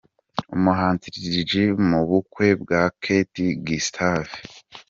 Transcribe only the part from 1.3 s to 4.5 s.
G mu bukwe bwa Kate Gustave.